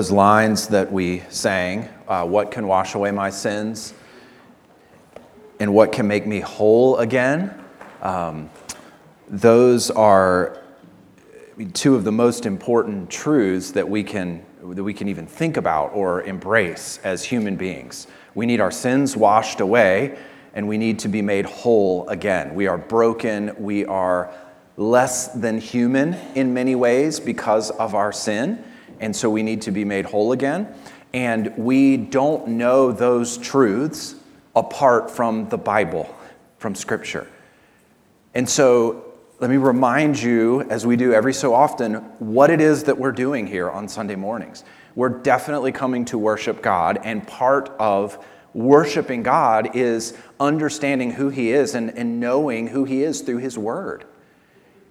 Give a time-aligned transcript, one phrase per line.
[0.00, 3.94] those lines that we sang uh, What can wash away my sins?
[5.58, 7.52] And what can make me whole again?
[8.00, 8.48] Um,
[9.26, 10.62] those are
[11.72, 15.88] two of the most important truths that we can that we can even think about
[15.94, 18.06] or embrace as human beings.
[18.36, 20.16] We need our sins washed away
[20.54, 22.54] and we need to be made whole again.
[22.54, 24.32] We are broken, we are
[24.76, 28.62] less than human in many ways because of our sin
[29.00, 30.72] and so we need to be made whole again.
[31.12, 34.14] And we don't know those truths
[34.54, 36.14] apart from the Bible,
[36.58, 37.26] from Scripture.
[38.34, 39.04] And so
[39.40, 43.12] let me remind you, as we do every so often, what it is that we're
[43.12, 44.64] doing here on Sunday mornings.
[44.94, 48.18] We're definitely coming to worship God, and part of
[48.52, 53.56] worshiping God is understanding who He is and, and knowing who He is through His
[53.56, 54.04] Word.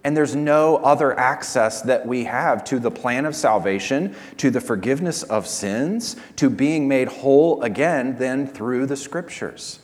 [0.04, 4.62] And there's no other access that we have to the plan of salvation, to the
[4.62, 9.80] forgiveness of sins, to being made whole again than through the scriptures.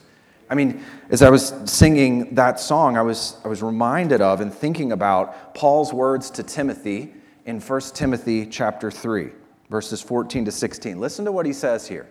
[0.50, 4.54] I mean, as I was singing that song, I was, I was reminded of and
[4.54, 7.14] thinking about Paul's words to Timothy
[7.46, 9.30] in 1 Timothy chapter 3,
[9.70, 11.00] verses 14 to 16.
[11.00, 12.08] Listen to what he says here.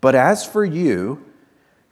[0.00, 1.24] But as for you,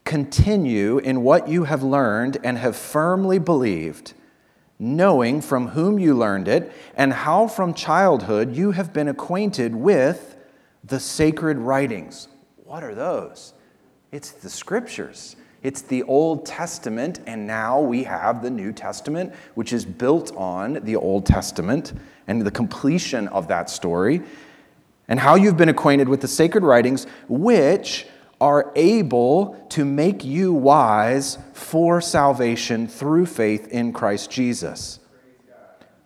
[0.05, 4.15] continue in what you have learned and have firmly believed
[4.85, 10.37] knowing from whom you learned it, and how from childhood you have been acquainted with
[10.85, 12.29] the sacred writings.
[12.65, 13.55] What are those?
[14.13, 15.37] It's the scriptures.
[15.63, 20.75] It's the Old Testament, and now we have the New Testament, which is built on
[20.85, 21.95] the Old Testament
[22.27, 24.21] and the completion of that story,
[25.09, 28.07] and how you've been acquainted with the sacred writings, which
[28.41, 34.99] are able to make you wise for salvation through faith in Christ Jesus.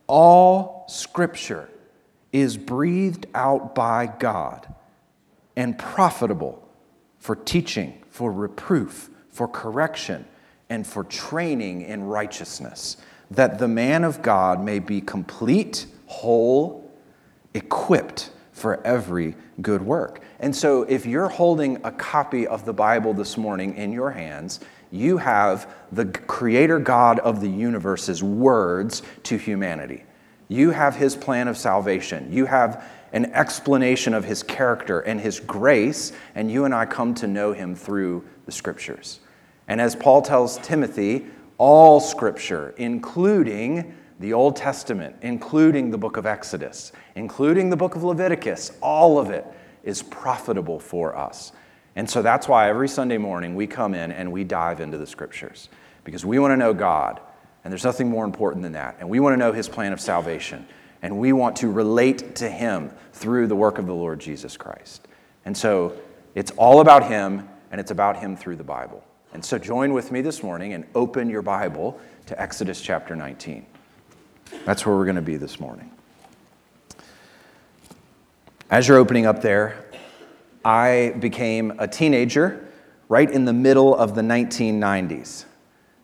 [0.07, 1.69] All scripture
[2.33, 4.73] is breathed out by God
[5.57, 6.67] and profitable
[7.19, 10.25] for teaching, for reproof, for correction,
[10.71, 12.97] and for training in righteousness,
[13.31, 16.91] that the man of God may be complete, whole,
[17.55, 20.23] equipped for every good work.
[20.41, 24.61] And so, if you're holding a copy of the Bible this morning in your hands,
[24.93, 30.05] you have the Creator God of the universe's words to humanity.
[30.47, 32.33] You have His plan of salvation.
[32.33, 37.15] You have an explanation of His character and His grace, and you and I come
[37.17, 39.19] to know Him through the Scriptures.
[39.67, 41.27] And as Paul tells Timothy,
[41.59, 48.05] all Scripture, including the Old Testament, including the book of Exodus, including the book of
[48.05, 49.45] Leviticus, all of it
[49.83, 51.53] is profitable for us.
[51.97, 55.07] And so that's why every Sunday morning we come in and we dive into the
[55.07, 55.69] scriptures
[56.05, 57.21] because we want to know God,
[57.65, 58.97] and there's nothing more important than that.
[59.01, 60.67] And we want to know his plan of salvation,
[61.03, 65.07] and we want to relate to him through the work of the Lord Jesus Christ.
[65.45, 65.97] And so
[66.35, 69.05] it's all about him, and it's about him through the Bible.
[69.33, 73.67] And so join with me this morning and open your Bible to Exodus chapter 19.
[74.65, 75.91] That's where we're going to be this morning.
[78.71, 79.83] As you're opening up there,
[80.63, 82.69] I became a teenager
[83.09, 85.47] right in the middle of the 1990s.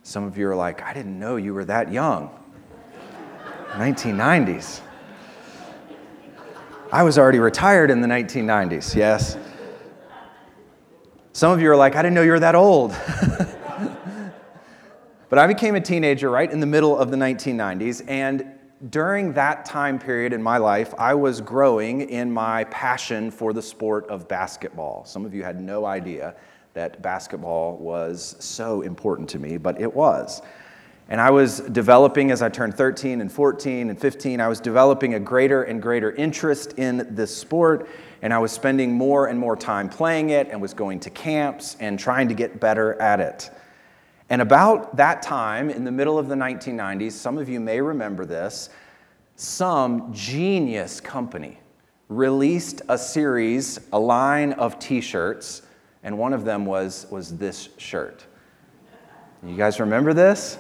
[0.03, 2.31] Some of you are like, I didn't know you were that young.
[3.73, 4.81] 1990s.
[6.91, 9.37] I was already retired in the 1990s, yes.
[11.35, 12.93] Some of you are like, I didn't know you were that old.
[15.29, 18.47] but I became a teenager right in the middle of the 1990s, and
[18.91, 23.63] during that time period in my life, I was growing in my passion for the
[23.63, 25.05] sport of basketball.
[25.05, 26.35] Some of you had no idea
[26.75, 30.43] that basketball was so important to me, but it was.
[31.09, 35.15] And I was developing as I turned 13 and 14 and 15, I was developing
[35.15, 37.89] a greater and greater interest in this sport.
[38.23, 41.77] And I was spending more and more time playing it and was going to camps
[41.79, 43.51] and trying to get better at it.
[44.35, 48.27] And about that time, in the middle of the 1990s, some of you may remember
[48.27, 48.69] this,
[49.37, 51.61] some genius company
[52.09, 55.63] released a series, a line of t shirts,
[56.03, 58.27] and one of them was, was this shirt.
[59.45, 60.59] You guys remember this?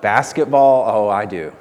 [0.00, 1.52] Basketball, oh, I do.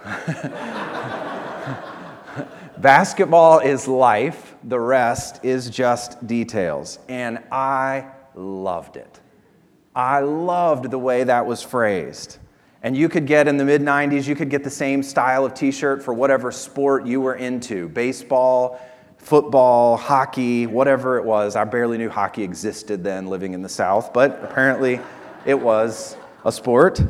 [2.78, 7.00] Basketball is life, the rest is just details.
[7.10, 8.06] And I
[8.36, 9.21] loved it.
[9.96, 12.38] I loved the way that was phrased.
[12.84, 15.54] And you could get in the mid 90s, you could get the same style of
[15.54, 18.80] t shirt for whatever sport you were into baseball,
[19.18, 21.56] football, hockey, whatever it was.
[21.56, 25.00] I barely knew hockey existed then living in the South, but apparently
[25.46, 27.02] it was a sport.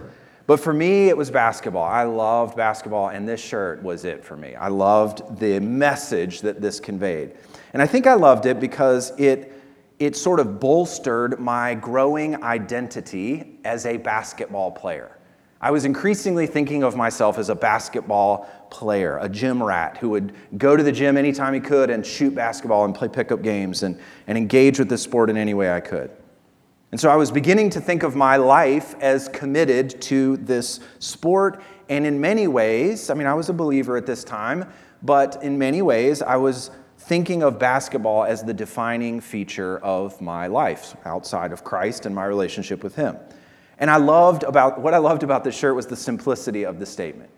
[0.48, 1.86] But for me, it was basketball.
[1.86, 4.56] I loved basketball, and this shirt was it for me.
[4.56, 7.32] I loved the message that this conveyed.
[7.72, 9.51] And I think I loved it because it,
[10.02, 15.16] it sort of bolstered my growing identity as a basketball player.
[15.62, 20.34] I was increasingly thinking of myself as a basketball player, a gym rat who would
[20.58, 24.00] go to the gym anytime he could and shoot basketball and play pickup games and,
[24.26, 26.10] and engage with the sport in any way I could.
[26.92, 31.62] And so I was beginning to think of my life as committed to this sport.
[31.90, 34.66] And in many ways, I mean, I was a believer at this time,
[35.04, 36.72] but in many ways, I was
[37.12, 42.24] thinking of basketball as the defining feature of my life outside of Christ and my
[42.24, 43.18] relationship with Him.
[43.80, 46.86] And I loved about what I loved about this shirt was the simplicity of the
[46.86, 47.30] statement.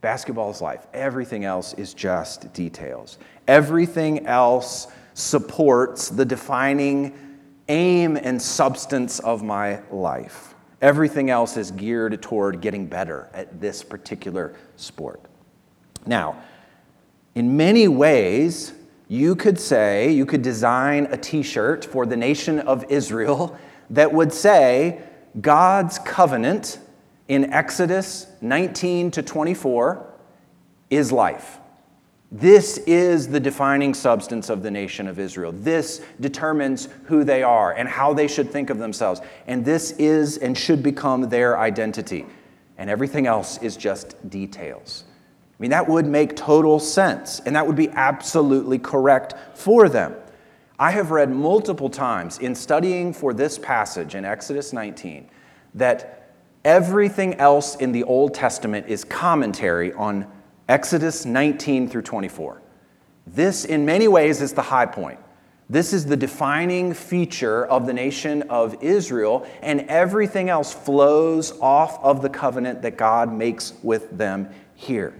[0.00, 0.86] Basketball is life.
[0.94, 3.18] Everything else is just details.
[3.46, 7.12] Everything else supports the defining
[7.68, 10.54] aim and substance of my life.
[10.80, 15.20] Everything else is geared toward getting better at this particular sport.
[16.06, 16.42] Now,
[17.34, 18.72] in many ways,
[19.08, 23.58] you could say, you could design a t shirt for the nation of Israel
[23.90, 25.02] that would say,
[25.40, 26.78] God's covenant
[27.26, 30.06] in Exodus 19 to 24
[30.90, 31.58] is life.
[32.30, 35.52] This is the defining substance of the nation of Israel.
[35.52, 39.22] This determines who they are and how they should think of themselves.
[39.46, 42.26] And this is and should become their identity.
[42.76, 45.04] And everything else is just details.
[45.58, 50.14] I mean, that would make total sense, and that would be absolutely correct for them.
[50.78, 55.28] I have read multiple times in studying for this passage in Exodus 19
[55.74, 56.30] that
[56.64, 60.30] everything else in the Old Testament is commentary on
[60.68, 62.62] Exodus 19 through 24.
[63.26, 65.18] This, in many ways, is the high point.
[65.68, 72.02] This is the defining feature of the nation of Israel, and everything else flows off
[72.04, 75.14] of the covenant that God makes with them here.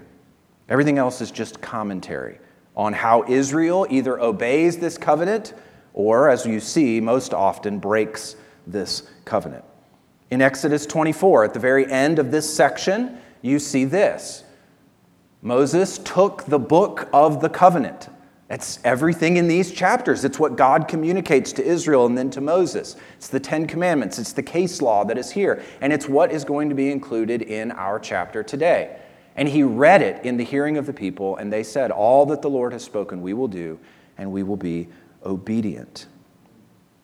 [0.69, 2.39] Everything else is just commentary
[2.77, 5.55] on how Israel either obeys this covenant
[5.95, 8.37] or, as you see, most often breaks
[8.67, 9.65] this covenant.
[10.31, 14.45] In Exodus 24, at the very end of this section, you see this
[15.41, 18.09] Moses took the book of the covenant.
[18.51, 20.25] It's everything in these chapters.
[20.25, 22.97] It's what God communicates to Israel and then to Moses.
[23.17, 24.19] It's the Ten Commandments.
[24.19, 25.63] It's the case law that is here.
[25.83, 28.99] And it's what is going to be included in our chapter today.
[29.39, 32.43] And he read it in the hearing of the people, and they said, All that
[32.43, 33.79] the Lord has spoken, we will do,
[34.19, 34.89] and we will be
[35.25, 36.09] obedient.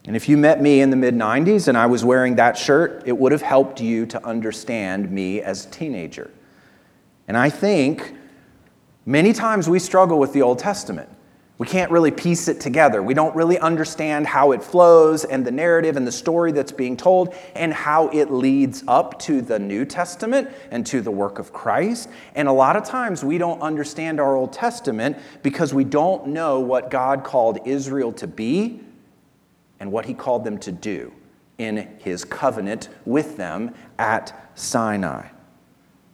[0.05, 3.05] And if you met me in the mid 90s and I was wearing that shirt,
[3.07, 6.29] it would have helped you to understand me as a teenager.
[7.29, 8.13] And I think
[9.07, 11.09] many times we struggle with the Old Testament.
[11.57, 13.01] We can't really piece it together.
[13.01, 16.97] We don't really understand how it flows and the narrative and the story that's being
[16.97, 21.53] told and how it leads up to the New Testament and to the work of
[21.53, 22.09] Christ.
[22.35, 26.59] And a lot of times we don't understand our Old Testament because we don't know
[26.59, 28.81] what God called Israel to be
[29.79, 31.13] and what he called them to do
[31.59, 35.29] in his covenant with them at Sinai.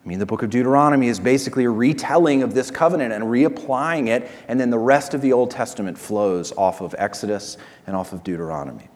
[0.04, 4.08] I mean, the book of Deuteronomy is basically a retelling of this covenant and reapplying
[4.08, 8.12] it, and then the rest of the Old Testament flows off of Exodus and off
[8.14, 8.88] of Deuteronomy.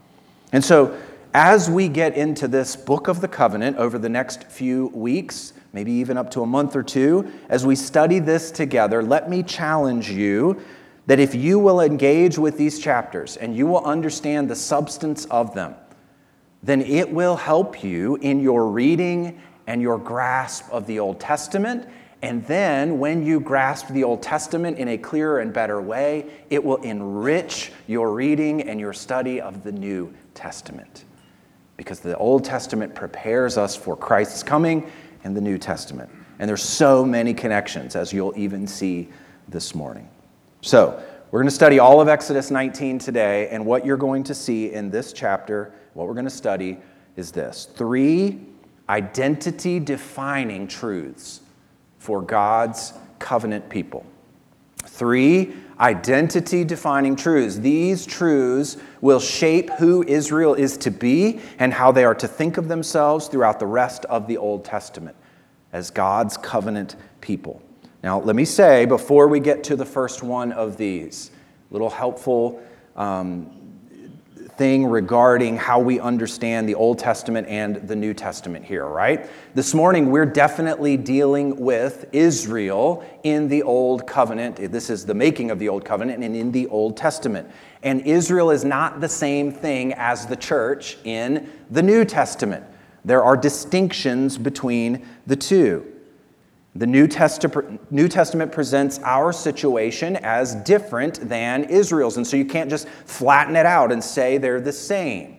[0.52, 0.96] And so,
[1.34, 5.92] as we get into this book of the covenant over the next few weeks, maybe
[5.92, 10.08] even up to a month or two, as we study this together, let me challenge
[10.08, 10.62] you
[11.06, 15.55] that if you will engage with these chapters and you will understand the substance of
[15.55, 15.74] them,
[16.62, 21.88] then it will help you in your reading and your grasp of the Old Testament.
[22.22, 26.62] And then, when you grasp the Old Testament in a clearer and better way, it
[26.62, 31.04] will enrich your reading and your study of the New Testament.
[31.76, 34.90] Because the Old Testament prepares us for Christ's coming
[35.22, 36.10] and the New Testament.
[36.38, 39.10] And there's so many connections, as you'll even see
[39.48, 40.08] this morning.
[40.62, 44.34] So, we're going to study all of Exodus 19 today, and what you're going to
[44.34, 46.78] see in this chapter, what we're going to study,
[47.16, 48.40] is this three
[48.88, 51.41] identity defining truths
[51.98, 54.05] for God's covenant people.
[54.84, 57.58] Three identity defining truths.
[57.58, 62.58] These truths will shape who Israel is to be and how they are to think
[62.58, 65.17] of themselves throughout the rest of the Old Testament
[65.72, 67.60] as God's covenant people.
[68.03, 71.31] Now, let me say before we get to the first one of these,
[71.70, 72.62] little helpful
[72.96, 73.63] um,
[74.56, 79.29] thing regarding how we understand the Old Testament and the New Testament here, right?
[79.55, 84.56] This morning, we're definitely dealing with Israel in the Old Covenant.
[84.56, 87.51] This is the making of the Old Covenant and in the Old Testament.
[87.82, 92.65] And Israel is not the same thing as the church in the New Testament.
[93.05, 95.94] There are distinctions between the two.
[96.76, 102.44] The New Testament, New Testament presents our situation as different than Israel's, and so you
[102.44, 105.36] can't just flatten it out and say they're the same.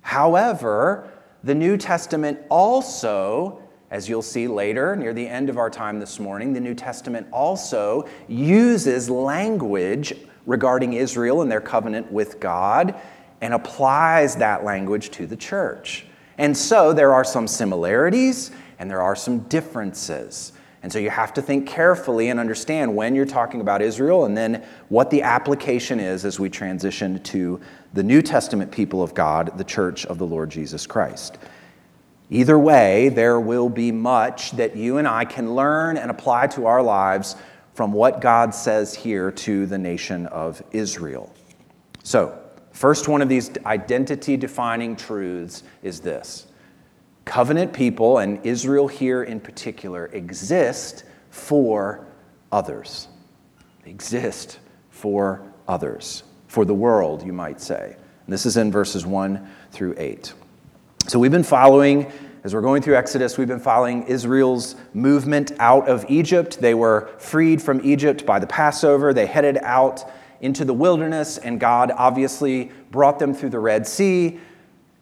[0.00, 1.10] However,
[1.42, 6.18] the New Testament also, as you'll see later near the end of our time this
[6.18, 10.14] morning, the New Testament also uses language
[10.46, 12.94] regarding Israel and their covenant with God
[13.42, 16.06] and applies that language to the church.
[16.38, 20.53] And so there are some similarities and there are some differences.
[20.84, 24.36] And so you have to think carefully and understand when you're talking about Israel and
[24.36, 27.58] then what the application is as we transition to
[27.94, 31.38] the New Testament people of God, the church of the Lord Jesus Christ.
[32.28, 36.66] Either way, there will be much that you and I can learn and apply to
[36.66, 37.34] our lives
[37.72, 41.32] from what God says here to the nation of Israel.
[42.02, 42.38] So,
[42.72, 46.46] first one of these identity defining truths is this
[47.24, 52.06] Covenant people, and Israel here in particular, exist for
[52.52, 53.08] others.
[53.82, 54.58] They exist
[54.90, 57.96] for others, for the world, you might say.
[58.26, 60.32] And this is in verses 1 through 8.
[61.08, 62.10] So we've been following,
[62.44, 66.60] as we're going through Exodus, we've been following Israel's movement out of Egypt.
[66.60, 69.12] They were freed from Egypt by the Passover.
[69.12, 74.40] They headed out into the wilderness, and God obviously brought them through the Red Sea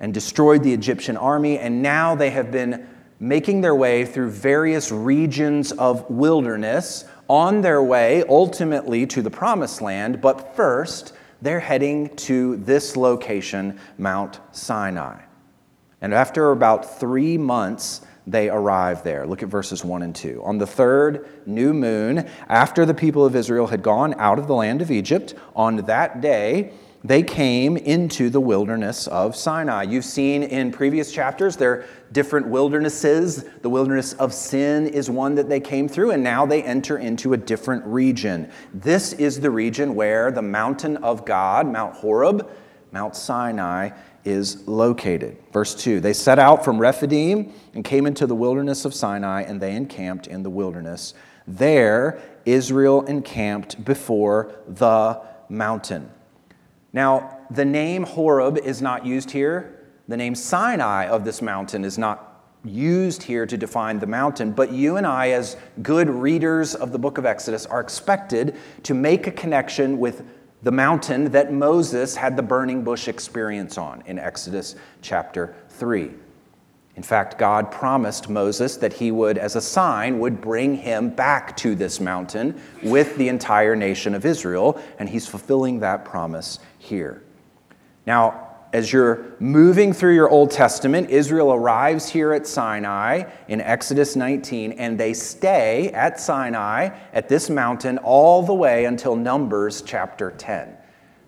[0.02, 2.86] and destroyed the Egyptian army, and now they have been
[3.18, 9.80] making their way through various regions of wilderness on their way ultimately to the promised
[9.80, 10.20] land.
[10.20, 15.22] But first, they're heading to this location, Mount Sinai.
[16.00, 19.24] And after about three months, they arrive there.
[19.24, 20.42] Look at verses 1 and 2.
[20.44, 24.54] On the third new moon, after the people of Israel had gone out of the
[24.54, 26.72] land of Egypt, on that day,
[27.04, 29.82] they came into the wilderness of Sinai.
[29.84, 33.44] You've seen in previous chapters there are different wildernesses.
[33.62, 37.32] The wilderness of sin is one that they came through, and now they enter into
[37.32, 38.50] a different region.
[38.72, 42.48] This is the region where the mountain of God, Mount Horeb,
[42.92, 43.90] Mount Sinai,
[44.24, 45.36] is located.
[45.52, 49.60] Verse 2 They set out from Rephidim and came into the wilderness of Sinai, and
[49.60, 51.14] they encamped in the wilderness.
[51.48, 56.08] There, Israel encamped before the mountain.
[56.92, 59.88] Now, the name Horeb is not used here.
[60.08, 62.28] The name Sinai of this mountain is not
[62.64, 66.98] used here to define the mountain, but you and I, as good readers of the
[66.98, 70.24] book of Exodus, are expected to make a connection with
[70.62, 76.10] the mountain that Moses had the burning bush experience on in Exodus chapter 3.
[76.94, 81.56] In fact, God promised Moses that he would, as a sign, would bring him back
[81.56, 86.58] to this mountain with the entire nation of Israel, and he's fulfilling that promise
[86.92, 87.22] here.
[88.04, 94.14] Now, as you're moving through your Old Testament, Israel arrives here at Sinai in Exodus
[94.14, 100.32] 19, and they stay at Sinai at this mountain all the way until Numbers chapter
[100.32, 100.76] 10.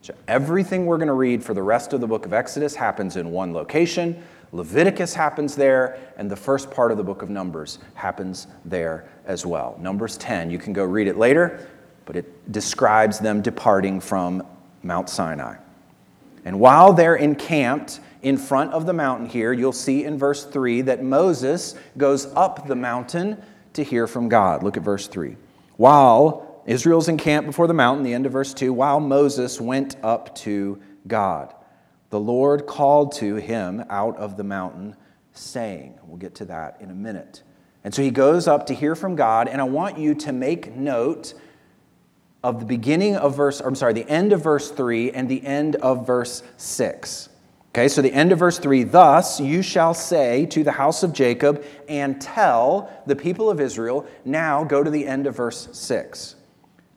[0.02, 3.16] So, everything we're going to read for the rest of the book of Exodus happens
[3.16, 4.22] in one location.
[4.52, 9.46] Leviticus happens there, and the first part of the book of Numbers happens there as
[9.46, 9.78] well.
[9.80, 11.66] Numbers 10, you can go read it later,
[12.04, 14.46] but it describes them departing from
[14.84, 15.56] Mount Sinai.
[16.44, 20.82] And while they're encamped in front of the mountain here, you'll see in verse 3
[20.82, 24.62] that Moses goes up the mountain to hear from God.
[24.62, 25.36] Look at verse 3.
[25.76, 30.34] While Israel's encamped before the mountain, the end of verse 2, while Moses went up
[30.36, 31.54] to God
[32.14, 34.94] the Lord called to him out of the mountain,
[35.32, 37.42] saying, We'll get to that in a minute.
[37.82, 40.76] And so he goes up to hear from God, and I want you to make
[40.76, 41.34] note
[42.44, 45.76] of the beginning of verse, I'm sorry, the end of verse 3 and the end
[45.76, 47.30] of verse 6.
[47.70, 51.12] Okay, so the end of verse 3 Thus you shall say to the house of
[51.12, 54.06] Jacob and tell the people of Israel.
[54.26, 56.36] Now go to the end of verse 6.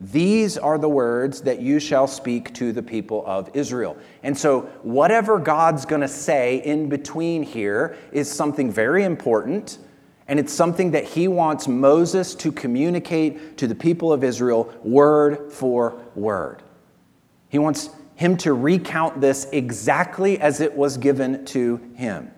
[0.00, 3.96] These are the words that you shall speak to the people of Israel.
[4.22, 9.78] And so, whatever God's going to say in between here is something very important,
[10.28, 15.50] and it's something that he wants Moses to communicate to the people of Israel word
[15.50, 16.62] for word.
[17.48, 22.30] He wants him to recount this exactly as it was given to him.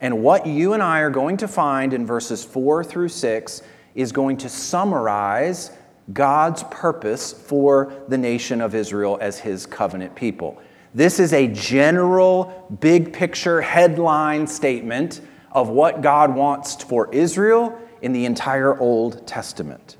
[0.00, 3.62] And what you and I are going to find in verses 4 through 6
[3.94, 5.70] is going to summarize
[6.12, 10.60] God's purpose for the nation of Israel as his covenant people.
[10.94, 15.20] This is a general, big picture headline statement
[15.54, 19.96] of what God wants for Israel in the entire Old Testament.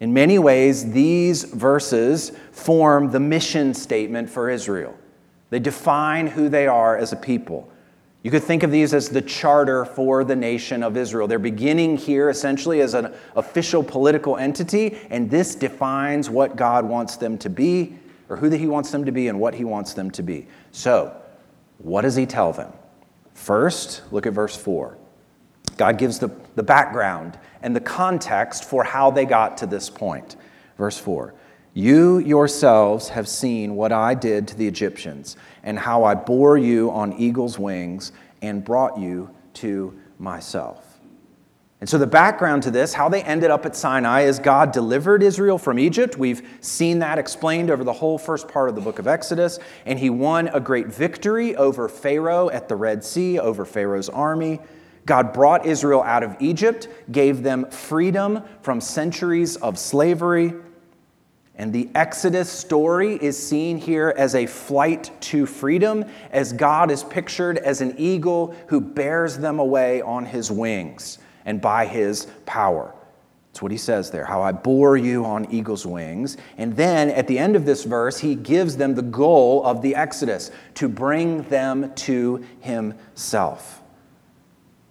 [0.00, 4.94] In many ways, these verses form the mission statement for Israel.
[5.50, 7.70] They define who they are as a people.
[8.22, 11.28] You could think of these as the charter for the nation of Israel.
[11.28, 17.16] They're beginning here essentially as an official political entity, and this defines what God wants
[17.16, 17.96] them to be,
[18.28, 20.48] or who He wants them to be, and what He wants them to be.
[20.72, 21.16] So,
[21.78, 22.72] what does He tell them?
[23.36, 24.96] First, look at verse 4.
[25.76, 30.36] God gives the, the background and the context for how they got to this point.
[30.78, 31.34] Verse 4
[31.74, 36.90] You yourselves have seen what I did to the Egyptians and how I bore you
[36.90, 40.85] on eagle's wings and brought you to myself.
[41.78, 45.22] And so, the background to this, how they ended up at Sinai, is God delivered
[45.22, 46.16] Israel from Egypt.
[46.16, 49.58] We've seen that explained over the whole first part of the book of Exodus.
[49.84, 54.60] And he won a great victory over Pharaoh at the Red Sea, over Pharaoh's army.
[55.04, 60.54] God brought Israel out of Egypt, gave them freedom from centuries of slavery.
[61.56, 67.04] And the Exodus story is seen here as a flight to freedom, as God is
[67.04, 72.92] pictured as an eagle who bears them away on his wings and by his power.
[73.52, 76.36] That's what he says there, how I bore you on eagle's wings.
[76.58, 79.94] And then at the end of this verse, he gives them the goal of the
[79.94, 83.82] Exodus to bring them to himself.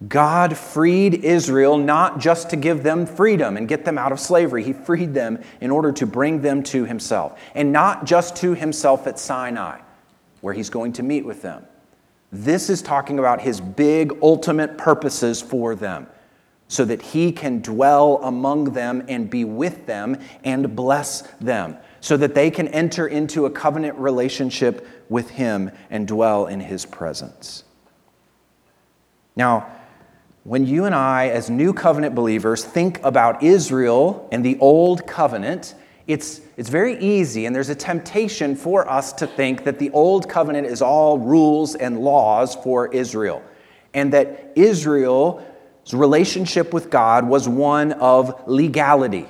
[0.07, 4.63] God freed Israel not just to give them freedom and get them out of slavery.
[4.63, 7.39] He freed them in order to bring them to Himself.
[7.55, 9.79] And not just to Himself at Sinai,
[10.41, 11.65] where He's going to meet with them.
[12.31, 16.07] This is talking about His big, ultimate purposes for them,
[16.67, 22.17] so that He can dwell among them and be with them and bless them, so
[22.17, 27.63] that they can enter into a covenant relationship with Him and dwell in His presence.
[29.35, 29.71] Now,
[30.43, 35.73] when you and I, as new covenant believers, think about Israel and the old covenant,
[36.07, 40.29] it's, it's very easy, and there's a temptation for us to think that the old
[40.29, 43.41] covenant is all rules and laws for Israel,
[43.95, 44.53] and that
[45.85, 49.27] Israel's relationship with God was one of legality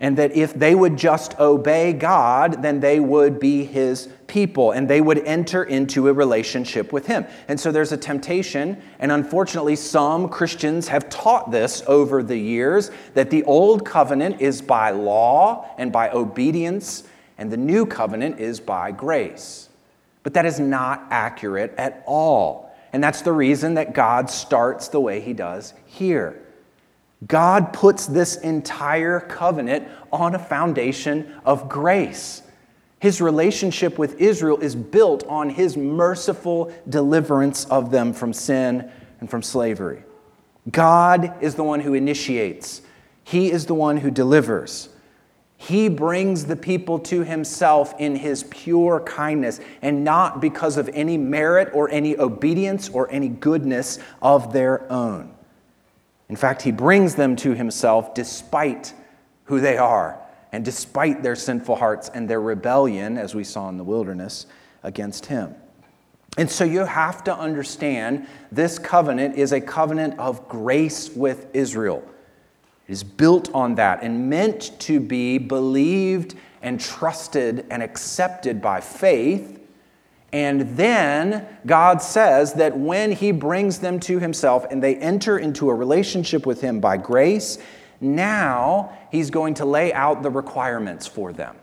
[0.00, 4.86] and that if they would just obey God, then they would be his people and
[4.88, 7.24] they would enter into a relationship with him.
[7.48, 12.90] And so there's a temptation, and unfortunately, some Christians have taught this over the years
[13.14, 17.04] that the old covenant is by law and by obedience,
[17.38, 19.68] and the new covenant is by grace.
[20.22, 22.63] But that is not accurate at all.
[22.94, 26.40] And that's the reason that God starts the way he does here.
[27.26, 32.42] God puts this entire covenant on a foundation of grace.
[33.00, 39.28] His relationship with Israel is built on his merciful deliverance of them from sin and
[39.28, 40.04] from slavery.
[40.70, 42.80] God is the one who initiates,
[43.24, 44.88] He is the one who delivers.
[45.56, 51.16] He brings the people to himself in his pure kindness and not because of any
[51.16, 55.34] merit or any obedience or any goodness of their own.
[56.28, 58.92] In fact, he brings them to himself despite
[59.44, 60.20] who they are
[60.52, 64.46] and despite their sinful hearts and their rebellion, as we saw in the wilderness,
[64.82, 65.54] against him.
[66.36, 72.02] And so you have to understand this covenant is a covenant of grace with Israel.
[72.86, 78.80] It is built on that and meant to be believed and trusted and accepted by
[78.80, 79.60] faith
[80.34, 85.70] and then God says that when He brings them to Himself and they enter into
[85.70, 87.58] a relationship with Him by grace,
[88.00, 91.54] now He's going to lay out the requirements for them.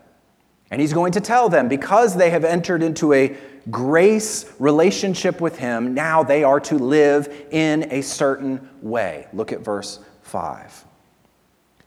[0.71, 3.35] And He's going to tell them because they have entered into a
[3.69, 9.27] grace relationship with Him, now they are to live in a certain way.
[9.33, 10.85] Look at verse 5.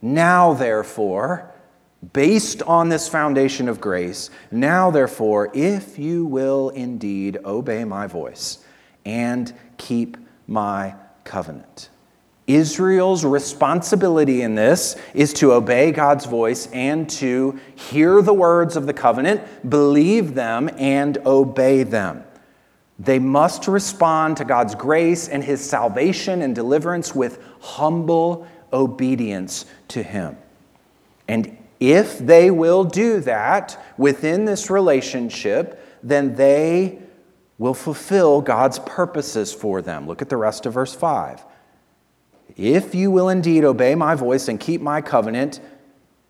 [0.04, 1.50] Now, therefore,
[2.12, 8.62] based on this foundation of grace, now therefore, if you will indeed obey my voice
[9.06, 11.88] and keep my covenant.
[12.46, 18.86] Israel's responsibility in this is to obey God's voice and to hear the words of
[18.86, 22.24] the covenant, believe them, and obey them.
[22.98, 30.02] They must respond to God's grace and his salvation and deliverance with humble obedience to
[30.02, 30.36] him.
[31.28, 36.98] And if they will do that within this relationship, then they
[37.56, 40.06] will fulfill God's purposes for them.
[40.06, 41.44] Look at the rest of verse 5.
[42.56, 45.60] If you will indeed obey my voice and keep my covenant,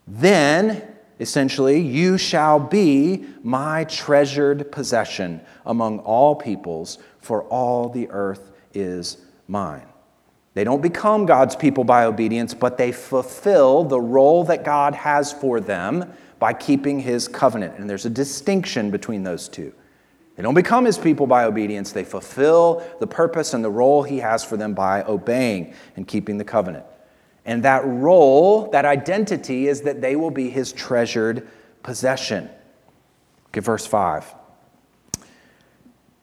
[0.07, 0.83] then,
[1.19, 9.19] essentially, you shall be my treasured possession among all peoples, for all the earth is
[9.49, 9.87] mine.
[10.55, 15.33] They don't become God's people by obedience, but they fulfill the role that God has
[15.33, 17.79] for them by keeping his covenant.
[17.79, 19.73] And there's a distinction between those two.
[20.37, 24.19] They don't become his people by obedience, they fulfill the purpose and the role he
[24.19, 26.87] has for them by obeying and keeping the covenant.
[27.45, 31.47] And that role, that identity, is that they will be his treasured
[31.83, 32.45] possession.
[33.45, 34.35] Look at verse 5.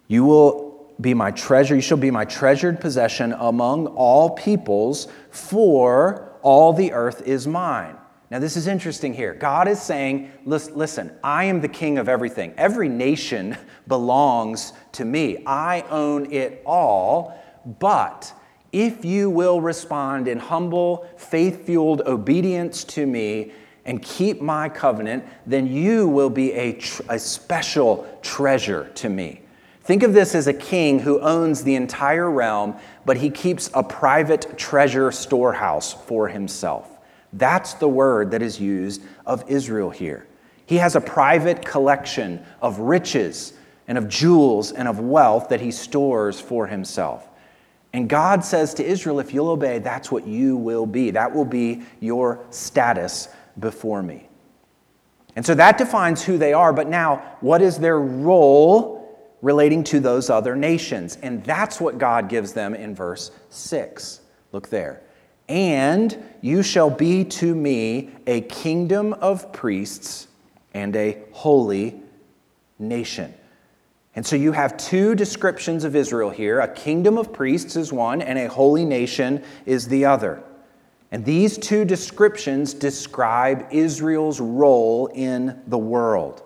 [0.08, 0.71] You will
[1.02, 6.94] be my treasure, you shall be my treasured possession among all peoples, for all the
[6.94, 7.96] earth is mine.
[8.30, 9.34] Now, this is interesting here.
[9.34, 12.54] God is saying, listen, I am the king of everything.
[12.58, 15.44] Every nation belongs to me.
[15.46, 17.38] I own it all.
[17.80, 18.34] But
[18.72, 23.52] if you will respond in humble, faith fueled obedience to me
[23.84, 29.41] and keep my covenant, then you will be a, tr- a special treasure to me.
[29.92, 33.84] Think of this as a king who owns the entire realm, but he keeps a
[33.84, 36.98] private treasure storehouse for himself.
[37.34, 40.26] That's the word that is used of Israel here.
[40.66, 43.52] He has a private collection of riches
[43.86, 47.28] and of jewels and of wealth that he stores for himself.
[47.92, 51.12] And God says to Israel, if you'll obey, that's what you will be.
[51.12, 53.28] That will be your status
[53.60, 54.30] before me.
[55.36, 56.72] And so that defines who they are.
[56.72, 59.01] But now, what is their role
[59.42, 61.18] relating to those other nations?
[61.22, 64.22] And that's what God gives them in verse 6.
[64.52, 65.02] Look there.
[65.48, 70.28] And you shall be to me a kingdom of priests
[70.74, 72.02] and a holy
[72.80, 73.34] nation.
[74.16, 78.22] And so you have two descriptions of Israel here a kingdom of priests is one,
[78.22, 80.44] and a holy nation is the other.
[81.12, 86.44] And these two descriptions describe Israel's role in the world.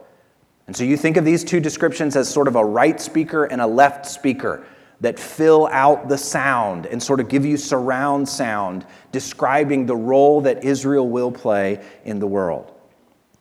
[0.68, 3.62] And so you think of these two descriptions as sort of a right speaker and
[3.62, 4.66] a left speaker
[5.02, 10.42] that fill out the sound and sort of give you surround sound describing the role
[10.42, 12.72] that Israel will play in the world.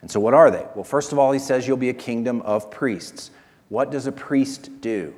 [0.03, 0.67] And so, what are they?
[0.75, 3.31] Well, first of all, he says you'll be a kingdom of priests.
[3.71, 5.15] What does a priest do?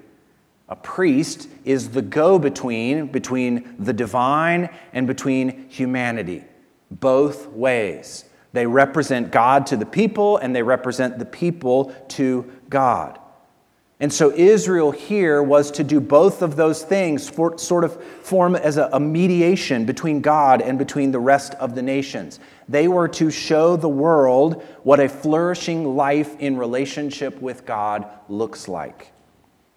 [0.69, 6.45] A priest is the go between between the divine and between humanity,
[6.91, 8.27] both ways.
[8.57, 13.19] They represent God to the people and they represent the people to God.
[14.01, 18.57] And so Israel here was to do both of those things, for, sort of form
[18.57, 22.41] as a, a, mediation between God and between the rest of the nations.
[22.67, 28.69] They were to show the world what a flourishing life in relationship with God looks
[28.69, 29.13] like.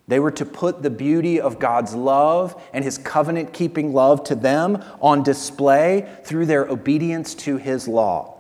[0.08, 4.36] They were to put the beauty of God's love and his covenant keeping love to
[4.36, 8.39] them on display through their obedience to his law.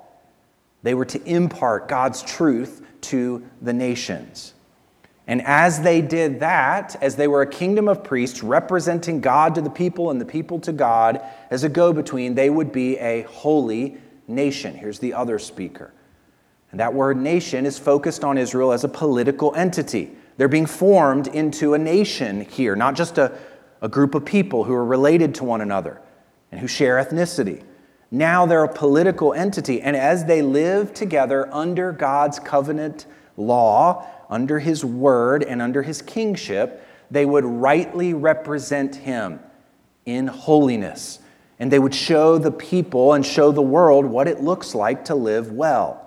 [0.84, 4.54] They were to impart God's truth to the nations.
[5.28, 9.62] And as they did that, as they were a kingdom of priests representing God to
[9.62, 13.22] the people and the people to God as a go between, they would be a
[13.24, 14.74] holy nation.
[14.74, 15.94] Here's the other speaker.
[16.72, 20.12] And that word nation is focused on Israel as a political entity.
[20.38, 23.38] They're being formed into a nation here, not just a,
[23.82, 26.02] a group of people who are related to one another
[26.52, 27.64] and who share ethnicity.
[28.12, 29.82] Now they're a political entity.
[29.82, 33.06] And as they live together under God's covenant
[33.38, 39.40] law, under his word and under his kingship, they would rightly represent him
[40.06, 41.20] in holiness.
[41.60, 45.16] And they would show the people and show the world what it looks like to
[45.16, 46.06] live well.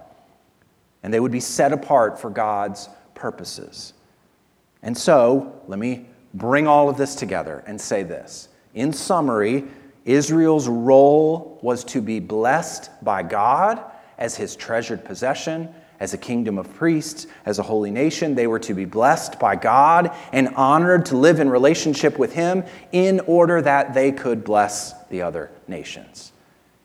[1.03, 3.93] And they would be set apart for God's purposes.
[4.83, 8.49] And so, let me bring all of this together and say this.
[8.75, 9.65] In summary,
[10.05, 13.83] Israel's role was to be blessed by God
[14.19, 18.35] as his treasured possession as a kingdom of priests, as a holy nation.
[18.35, 22.65] They were to be blessed by God and honored to live in relationship with Him
[22.91, 26.33] in order that they could bless the other nations.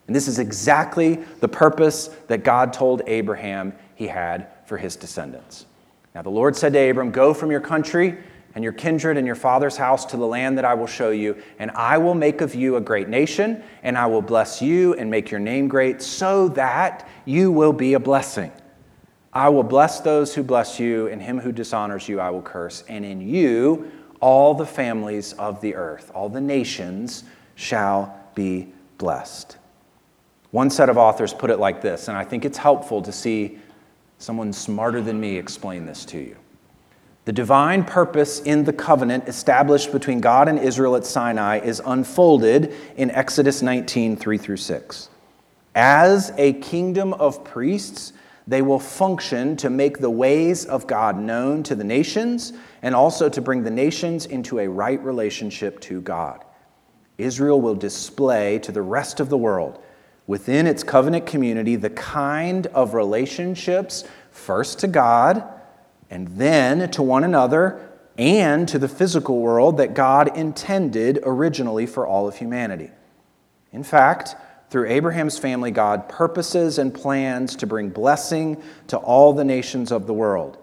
[0.06, 5.66] And this is exactly the purpose that God told Abraham he had for his descendants.
[6.14, 8.20] Now, the Lord said to Abram, Go from your country
[8.58, 11.38] and your kindred and your father's house to the land that I will show you,
[11.60, 15.12] and I will make of you a great nation, and I will bless you and
[15.12, 18.52] make your name great, so that you will be a blessing.
[19.32, 22.84] I will bless those who bless you, and him who dishonors you I will curse.
[22.90, 23.92] And in you
[24.22, 29.56] all the families of the earth, all the nations shall be blessed.
[30.50, 33.60] One set of authors put it like this, and I think it's helpful to see
[34.18, 36.38] someone smarter than me explain this to you.
[37.28, 42.74] The divine purpose in the covenant established between God and Israel at Sinai is unfolded
[42.96, 45.10] in Exodus 19, 3 through 6.
[45.76, 48.14] As a kingdom of priests,
[48.48, 53.28] they will function to make the ways of God known to the nations and also
[53.28, 56.46] to bring the nations into a right relationship to God.
[57.18, 59.84] Israel will display to the rest of the world
[60.28, 65.56] within its covenant community the kind of relationships, first to God,
[66.10, 72.08] and then to one another and to the physical world that God intended originally for
[72.08, 72.90] all of humanity.
[73.72, 74.36] In fact,
[74.70, 80.08] through Abraham's family, God purposes and plans to bring blessing to all the nations of
[80.08, 80.58] the world.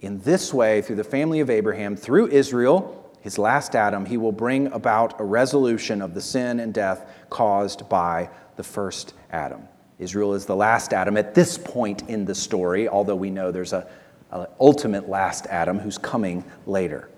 [0.00, 4.32] In this way, through the family of Abraham, through Israel, his last Adam, he will
[4.32, 9.62] bring about a resolution of the sin and death caused by the first Adam.
[9.98, 13.72] Israel is the last Adam at this point in the story, although we know there's
[13.72, 13.88] a,
[14.30, 17.08] a ultimate last Adam who's coming later.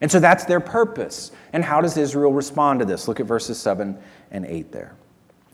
[0.00, 1.32] And so that's their purpose.
[1.52, 3.08] And how does Israel respond to this?
[3.08, 3.96] Look at verses 7
[4.30, 4.94] and 8 there.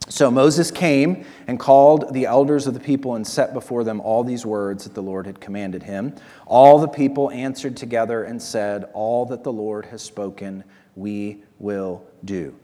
[0.08, 4.24] So Moses came and called the elders of the people and set before them all
[4.24, 6.14] these words that the Lord had commanded him.
[6.46, 10.64] All the people answered together and said, All that the Lord has spoken,
[10.96, 12.54] we will do.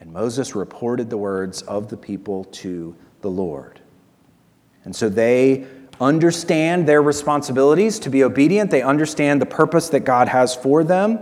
[0.00, 3.80] And Moses reported the words of the people to the Lord.
[4.84, 5.66] And so they
[6.00, 11.20] understand their responsibilities to be obedient, they understand the purpose that God has for them,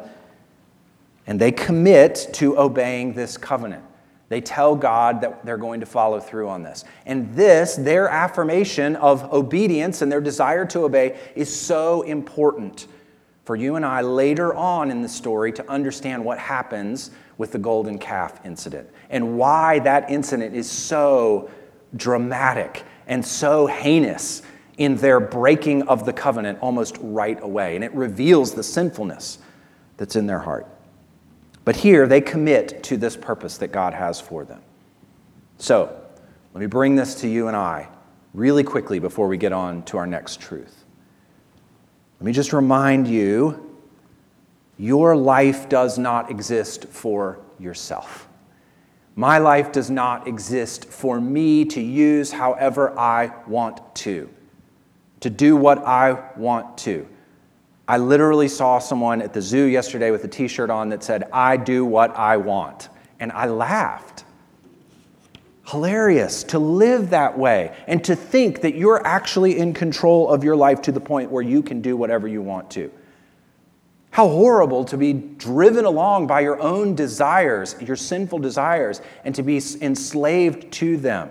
[1.27, 3.85] and they commit to obeying this covenant.
[4.29, 6.85] They tell God that they're going to follow through on this.
[7.07, 12.87] And this, their affirmation of obedience and their desire to obey, is so important
[13.45, 17.59] for you and I later on in the story to understand what happens with the
[17.59, 21.49] golden calf incident and why that incident is so
[21.97, 24.43] dramatic and so heinous
[24.79, 27.75] in their breaking of the covenant almost right away.
[27.75, 29.39] And it reveals the sinfulness
[29.97, 30.67] that's in their heart.
[31.65, 34.63] But here they commit to this purpose that God has for them.
[35.59, 35.95] So,
[36.55, 37.89] let me bring this to you and I
[38.33, 40.85] really quickly before we get on to our next truth.
[42.21, 43.77] Let me just remind you
[44.79, 48.29] your life does not exist for yourself.
[49.17, 54.31] My life does not exist for me to use however I want to,
[55.21, 57.07] to do what I want to.
[57.89, 61.29] I literally saw someone at the zoo yesterday with a t shirt on that said,
[61.33, 62.91] I do what I want.
[63.19, 64.25] And I laughed.
[65.67, 70.57] Hilarious to live that way and to think that you're actually in control of your
[70.57, 72.91] life to the point where you can do whatever you want to.
[74.11, 79.43] How horrible to be driven along by your own desires, your sinful desires, and to
[79.43, 81.31] be enslaved to them.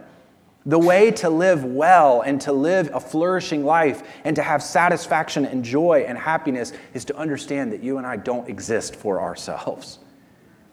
[0.67, 5.45] The way to live well and to live a flourishing life and to have satisfaction
[5.45, 9.99] and joy and happiness is to understand that you and I don't exist for ourselves.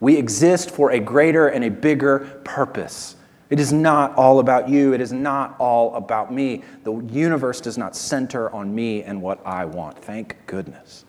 [0.00, 3.14] We exist for a greater and a bigger purpose.
[3.50, 4.94] It is not all about you.
[4.94, 6.64] It is not all about me.
[6.82, 9.96] The universe does not center on me and what I want.
[9.96, 11.04] Thank goodness.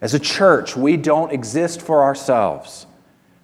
[0.00, 2.86] As a church, we don't exist for ourselves.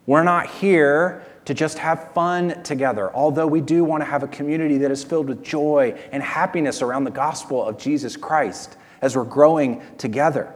[0.07, 4.29] We're not here to just have fun together, although we do want to have a
[4.29, 9.17] community that is filled with joy and happiness around the gospel of Jesus Christ as
[9.17, 10.55] we're growing together.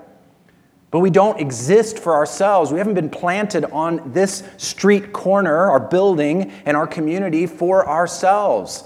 [0.92, 2.70] But we don't exist for ourselves.
[2.70, 8.85] We haven't been planted on this street corner, our building, and our community for ourselves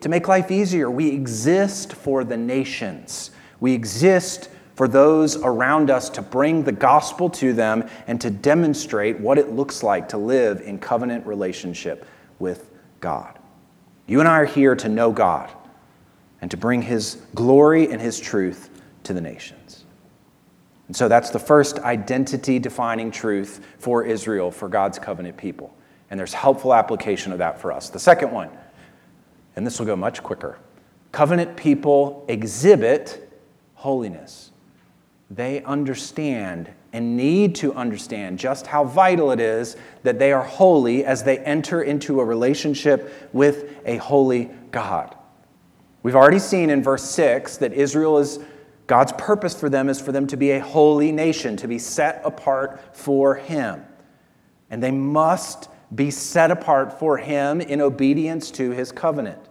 [0.00, 0.90] to make life easier.
[0.90, 3.32] We exist for the nations.
[3.60, 9.18] We exist for those around us to bring the gospel to them and to demonstrate
[9.18, 12.06] what it looks like to live in covenant relationship
[12.38, 13.36] with God.
[14.06, 15.50] You and I are here to know God
[16.40, 18.70] and to bring His glory and His truth
[19.02, 19.84] to the nations.
[20.86, 25.76] And so that's the first identity defining truth for Israel, for God's covenant people.
[26.08, 27.90] And there's helpful application of that for us.
[27.90, 28.50] The second one,
[29.56, 30.56] and this will go much quicker
[31.10, 33.28] covenant people exhibit
[33.74, 34.47] holiness
[35.30, 41.04] they understand and need to understand just how vital it is that they are holy
[41.04, 45.14] as they enter into a relationship with a holy God.
[46.02, 48.38] We've already seen in verse 6 that Israel is
[48.86, 52.22] God's purpose for them is for them to be a holy nation, to be set
[52.24, 53.84] apart for Him.
[54.70, 59.47] And they must be set apart for Him in obedience to His covenant.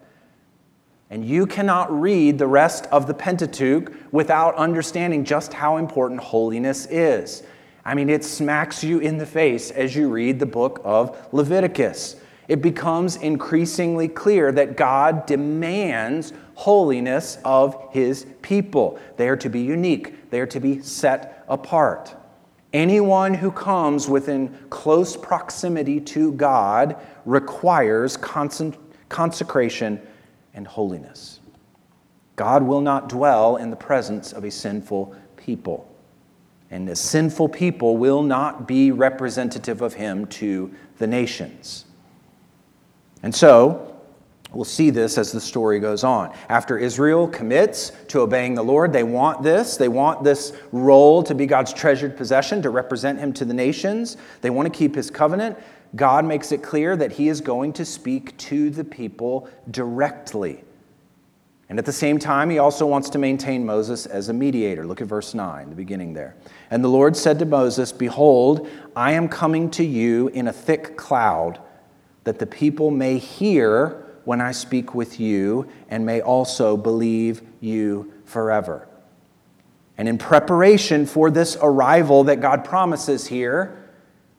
[1.09, 6.85] And you cannot read the rest of the Pentateuch without understanding just how important holiness
[6.87, 7.43] is.
[7.85, 12.17] I mean, it smacks you in the face as you read the book of Leviticus.
[12.49, 18.99] It becomes increasingly clear that God demands holiness of his people.
[19.15, 22.15] They are to be unique, they are to be set apart.
[22.73, 30.01] Anyone who comes within close proximity to God requires consecration
[30.57, 31.39] and holiness.
[32.35, 35.89] God will not dwell in the presence of a sinful people.
[36.69, 41.85] And a sinful people will not be representative of him to the nations.
[43.23, 43.97] And so,
[44.53, 46.33] We'll see this as the story goes on.
[46.47, 49.75] After Israel commits to obeying the Lord, they want this.
[49.75, 54.15] They want this role to be God's treasured possession, to represent Him to the nations.
[54.39, 55.57] They want to keep His covenant.
[55.95, 60.63] God makes it clear that He is going to speak to the people directly.
[61.69, 64.85] And at the same time, He also wants to maintain Moses as a mediator.
[64.85, 66.35] Look at verse 9, the beginning there.
[66.69, 70.97] And the Lord said to Moses, Behold, I am coming to you in a thick
[70.97, 71.59] cloud,
[72.23, 78.11] that the people may hear when I speak with you and may also believe you
[78.25, 78.87] forever.
[79.97, 83.86] And in preparation for this arrival that God promises here,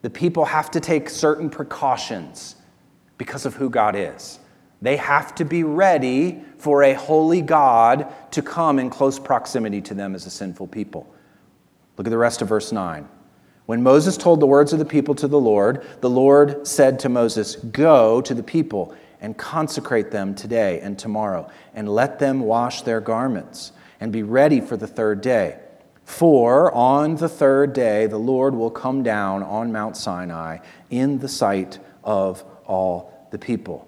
[0.02, 2.56] the people have to take certain precautions
[3.16, 4.38] because of who God is.
[4.80, 9.94] They have to be ready for a holy God to come in close proximity to
[9.94, 11.12] them as a sinful people.
[11.96, 13.08] Look at the rest of verse 9.
[13.66, 17.08] When Moses told the words of the people to the Lord, the Lord said to
[17.08, 22.82] Moses, Go to the people and consecrate them today and tomorrow, and let them wash
[22.82, 25.58] their garments, and be ready for the third day.
[26.08, 30.58] For on the third day the Lord will come down on Mount Sinai
[30.90, 33.86] in the sight of all the people.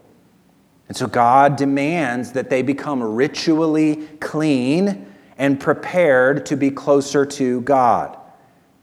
[0.87, 7.62] And so God demands that they become ritually clean and prepared to be closer to
[7.62, 8.16] God.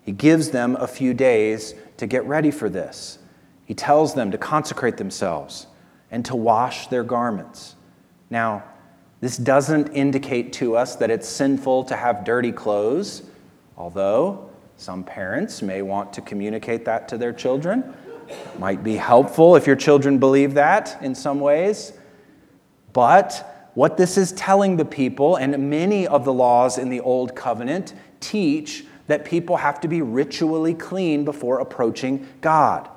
[0.01, 3.19] He gives them a few days to get ready for this.
[3.65, 5.67] He tells them to consecrate themselves
[6.11, 7.75] and to wash their garments.
[8.29, 8.63] Now,
[9.19, 13.23] this doesn't indicate to us that it's sinful to have dirty clothes,
[13.77, 17.93] although some parents may want to communicate that to their children.
[18.27, 21.93] It might be helpful if your children believe that in some ways.
[22.93, 27.35] But what this is telling the people, and many of the laws in the Old
[27.35, 32.89] Covenant teach that people have to be ritually clean before approaching God.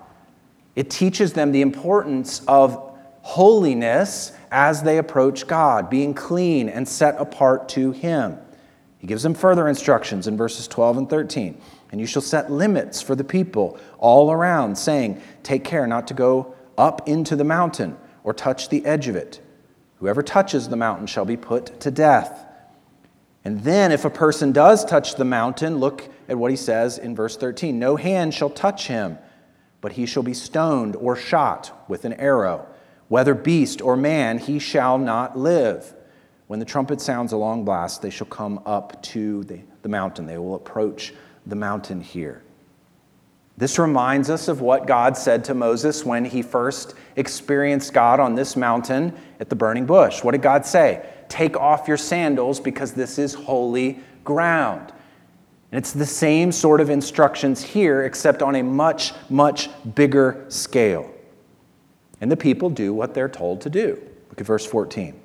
[0.75, 7.15] It teaches them the importance of holiness as they approach God, being clean and set
[7.19, 8.39] apart to Him.
[9.01, 11.61] He gives them further instructions in verses 12 and 13.
[11.91, 16.15] And you shall set limits for the people all around, saying, Take care not to
[16.15, 19.41] go up into the mountain or touch the edge of it.
[19.97, 22.47] Whoever touches the mountain shall be put to death.
[23.45, 27.17] And then, if a person does touch the mountain, look at what he says in
[27.17, 29.19] verse 13 No hand shall touch him,
[29.81, 32.67] but he shall be stoned or shot with an arrow
[33.11, 35.93] whether beast or man, he shall not live.
[36.51, 40.27] When the trumpet sounds a long blast, they shall come up to the, the mountain.
[40.27, 41.15] They will approach
[41.47, 42.43] the mountain here.
[43.57, 48.35] This reminds us of what God said to Moses when he first experienced God on
[48.35, 50.25] this mountain at the burning bush.
[50.25, 51.09] What did God say?
[51.29, 54.93] Take off your sandals because this is holy ground.
[55.71, 61.15] And it's the same sort of instructions here, except on a much, much bigger scale.
[62.21, 64.03] And the people do what they're told to do.
[64.31, 65.20] Look at verse 14.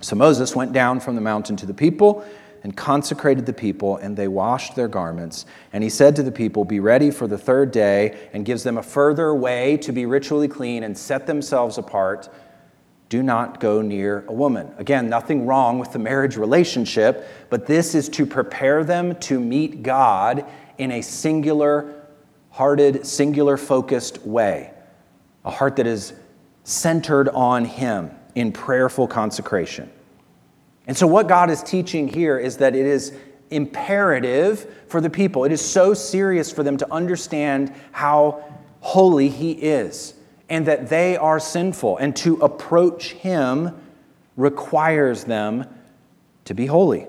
[0.00, 2.24] So Moses went down from the mountain to the people
[2.62, 5.46] and consecrated the people, and they washed their garments.
[5.72, 8.76] And he said to the people, Be ready for the third day, and gives them
[8.76, 12.28] a further way to be ritually clean and set themselves apart.
[13.08, 14.72] Do not go near a woman.
[14.76, 19.82] Again, nothing wrong with the marriage relationship, but this is to prepare them to meet
[19.82, 20.44] God
[20.78, 22.06] in a singular
[22.50, 24.72] hearted, singular focused way
[25.44, 26.12] a heart that is
[26.64, 29.90] centered on Him in prayerful consecration.
[30.86, 33.12] And so, what God is teaching here is that it is
[33.50, 38.44] imperative for the people, it is so serious for them to understand how
[38.80, 40.14] holy He is
[40.48, 43.70] and that they are sinful, and to approach Him
[44.36, 45.64] requires them
[46.44, 47.06] to be holy,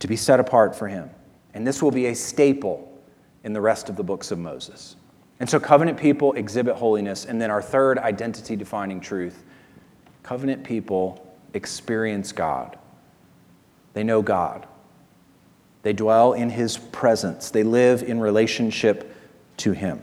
[0.00, 1.08] to be set apart for Him.
[1.54, 2.92] And this will be a staple
[3.44, 4.96] in the rest of the books of Moses.
[5.38, 7.24] And so, covenant people exhibit holiness.
[7.24, 9.44] And then, our third identity defining truth
[10.24, 12.76] covenant people experience God.
[13.92, 14.66] They know God.
[15.82, 17.50] They dwell in His presence.
[17.50, 19.14] They live in relationship
[19.58, 20.02] to Him.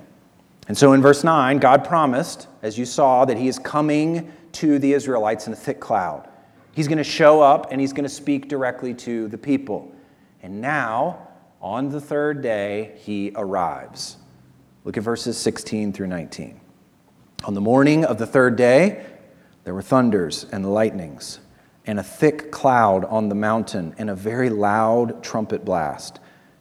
[0.68, 4.80] And so, in verse 9, God promised, as you saw, that He is coming to
[4.80, 6.30] the Israelites in a thick cloud.
[6.74, 9.94] He's going to show up and He's going to speak directly to the people.
[10.44, 11.28] And now,
[11.62, 14.18] on the third day, He arrives.
[14.86, 16.60] Look at verses 16 through 19.
[17.44, 19.04] On the morning of the third day,
[19.64, 21.40] there were thunders and lightnings,
[21.86, 26.20] and a thick cloud on the mountain, and a very loud trumpet blast,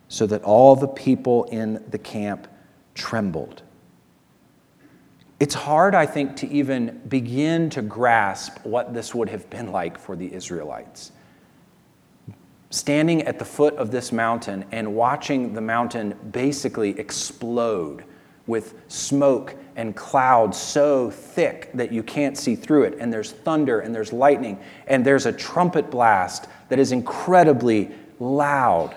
[0.09, 2.47] so that all the people in the camp
[2.95, 3.63] trembled.
[5.39, 9.99] It's hard, I think, to even begin to grasp what this would have been like
[9.99, 11.13] for the Israelites
[12.71, 18.05] standing at the foot of this mountain and watching the mountain basically explode
[18.51, 22.99] with smoke and clouds so thick that you can't see through it.
[23.01, 28.95] And there's thunder and there's lightning and there's a trumpet blast that is incredibly loud.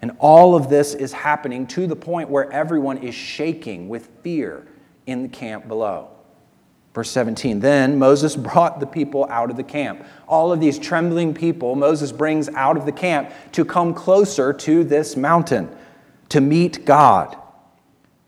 [0.00, 4.66] And all of this is happening to the point where everyone is shaking with fear
[5.06, 6.08] in the camp below.
[6.94, 10.04] Verse 17 Then Moses brought the people out of the camp.
[10.26, 14.82] All of these trembling people, Moses brings out of the camp to come closer to
[14.82, 15.74] this mountain
[16.30, 17.36] to meet God.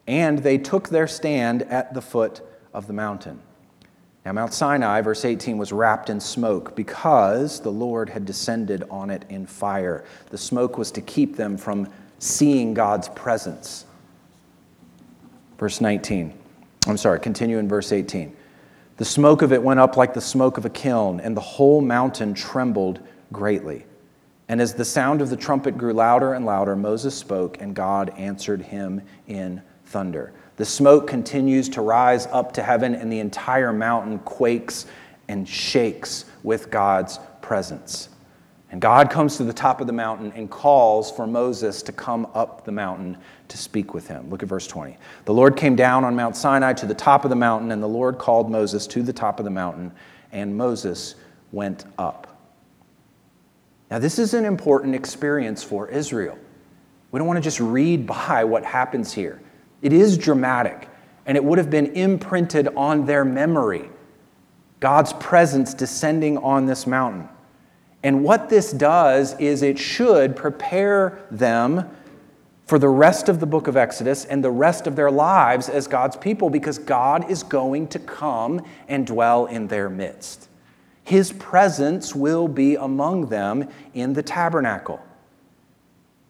[0.07, 2.43] And they took their stand at the foot
[2.73, 3.41] of the mountain.
[4.25, 9.11] Now, Mount Sinai, verse 18, was wrapped in smoke because the Lord had descended on
[9.11, 10.05] it in fire.
[10.31, 11.89] The smoke was to keep them from
[12.19, 13.85] seeing God's presence.
[15.59, 16.33] Verse 19.
[16.87, 18.35] I'm sorry, continue in verse 18.
[18.97, 21.81] The smoke of it went up like the smoke of a kiln, and the whole
[21.81, 23.01] mountain trembled
[23.33, 23.85] greatly.
[24.49, 28.11] And as the sound of the trumpet grew louder and louder, Moses spoke, and God
[28.17, 29.63] answered him in
[29.95, 30.33] thunder.
[30.57, 34.87] The smoke continues to rise up to heaven, and the entire mountain quakes
[35.29, 38.09] and shakes with God's presence.
[38.73, 42.27] And God comes to the top of the mountain and calls for Moses to come
[42.35, 43.17] up the mountain
[43.47, 44.29] to speak with him.
[44.31, 44.97] Look at verse 20.
[45.27, 47.87] The Lord came down on Mount Sinai to the top of the mountain, and the
[47.87, 49.93] Lord called Moses to the top of the mountain,
[50.33, 51.15] and Moses
[51.53, 52.37] went up.
[53.93, 56.37] Now, this is an important experience for Israel.
[57.13, 59.41] We don't want to just read by what happens here.
[59.85, 60.89] It is dramatic,
[61.27, 63.91] and it would have been imprinted on their memory
[64.81, 67.29] God's presence descending on this mountain.
[68.03, 71.89] And what this does is it should prepare them
[72.67, 75.87] for the rest of the book of Exodus and the rest of their lives as
[75.87, 80.49] God's people because God is going to come and dwell in their midst.
[81.03, 85.01] His presence will be among them in the tabernacle.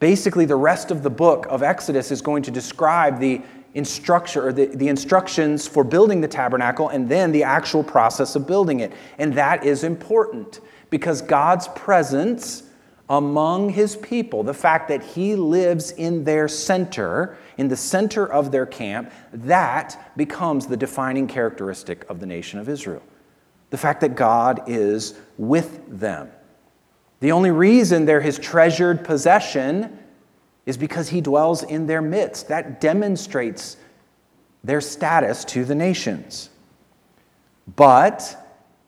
[0.04, 3.40] Basically, the rest of the book of Exodus is going to describe the
[3.72, 8.46] instruction or the, the instructions for building the tabernacle and then the actual process of
[8.46, 8.92] building it.
[9.16, 12.64] And that is important because God's presence
[13.08, 18.52] among his people, the fact that he lives in their center, in the center of
[18.52, 23.02] their camp, that becomes the defining characteristic of the nation of Israel.
[23.70, 26.30] The fact that God is with them.
[27.20, 29.98] The only reason they're his treasured possession
[30.66, 32.48] is because he dwells in their midst.
[32.48, 33.76] That demonstrates
[34.62, 36.50] their status to the nations.
[37.76, 38.40] But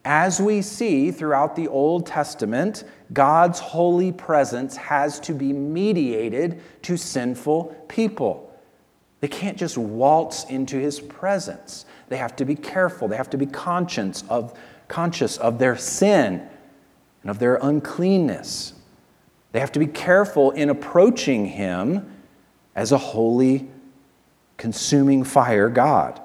[0.05, 6.97] as we see throughout the Old Testament, God's holy presence has to be mediated to
[6.97, 8.43] sinful people.
[9.19, 11.85] They can't just waltz into his presence.
[12.07, 13.07] They have to be careful.
[13.07, 14.57] They have to be conscious of,
[14.87, 16.47] conscious of their sin
[17.21, 18.73] and of their uncleanness.
[19.51, 22.11] They have to be careful in approaching Him
[22.75, 23.67] as a holy,
[24.57, 26.21] consuming fire God.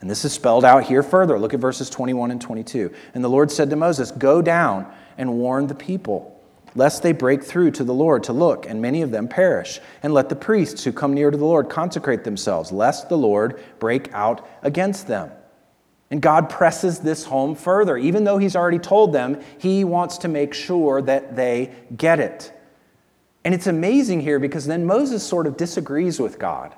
[0.00, 1.38] And this is spelled out here further.
[1.38, 2.92] Look at verses 21 and 22.
[3.14, 6.40] And the Lord said to Moses, Go down and warn the people,
[6.74, 9.80] lest they break through to the Lord to look, and many of them perish.
[10.02, 13.60] And let the priests who come near to the Lord consecrate themselves, lest the Lord
[13.80, 15.32] break out against them.
[16.10, 17.96] And God presses this home further.
[17.96, 22.52] Even though He's already told them, He wants to make sure that they get it.
[23.44, 26.74] And it's amazing here because then Moses sort of disagrees with God.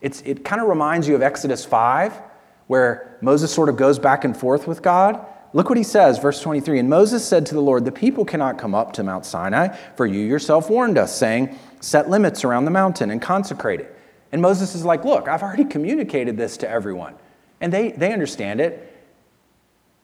[0.00, 2.20] It's, it kind of reminds you of Exodus 5,
[2.66, 5.24] where Moses sort of goes back and forth with God.
[5.52, 6.80] Look what he says, verse 23.
[6.80, 10.04] And Moses said to the Lord, The people cannot come up to Mount Sinai, for
[10.04, 13.96] you yourself warned us, saying, Set limits around the mountain and consecrate it.
[14.32, 17.14] And Moses is like, Look, I've already communicated this to everyone.
[17.60, 18.90] And they, they understand it.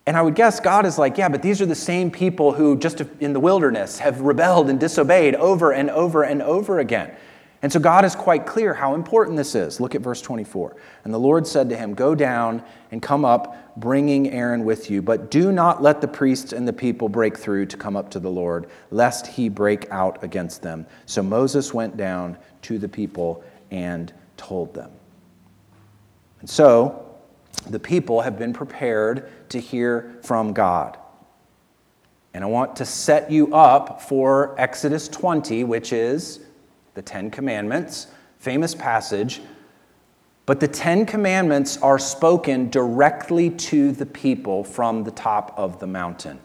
[0.06, 2.76] And I would guess God is like, yeah, but these are the same people who
[2.76, 7.14] just in the wilderness have rebelled and disobeyed over and over and over again.
[7.62, 9.80] And so God is quite clear how important this is.
[9.80, 10.76] Look at verse 24.
[11.04, 15.02] And the Lord said to him, Go down and come up, bringing Aaron with you,
[15.02, 18.20] but do not let the priests and the people break through to come up to
[18.20, 20.86] the Lord, lest he break out against them.
[21.04, 24.90] So Moses went down to the people and told them.
[26.40, 27.09] And so
[27.68, 30.98] the people have been prepared to hear from God.
[32.32, 36.40] And I want to set you up for Exodus 20, which is
[36.94, 38.06] the Ten Commandments,
[38.38, 39.40] famous passage.
[40.46, 45.86] But the Ten Commandments are spoken directly to the people from the top of the
[45.86, 46.40] mountain.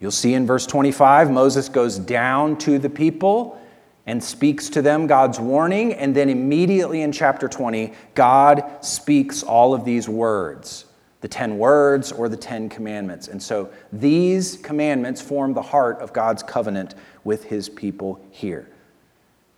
[0.00, 3.58] You'll see in verse 25, Moses goes down to the people
[4.06, 5.94] and speaks to them God's warning.
[5.94, 10.86] And then immediately in chapter 20, God speaks all of these words
[11.20, 13.28] the 10 words or the 10 commandments.
[13.28, 16.94] And so these commandments form the heart of God's covenant
[17.24, 18.68] with his people here.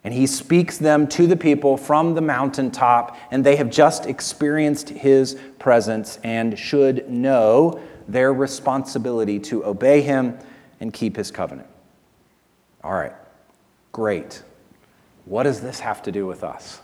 [0.04, 4.90] And he speaks them to the people from the mountaintop, and they have just experienced
[4.90, 10.38] his presence and should know their responsibility to obey him
[10.78, 11.68] and keep his covenant.
[12.84, 13.14] All right,
[13.96, 14.42] great.
[15.24, 16.82] What does this have to do with us?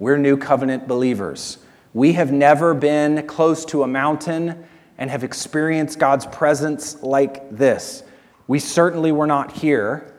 [0.00, 1.58] We're new covenant believers.
[1.92, 4.66] We have never been close to a mountain
[4.98, 8.02] and have experienced God's presence like this.
[8.48, 10.12] We certainly were not here.